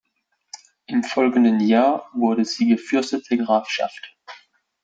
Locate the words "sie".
2.43-2.67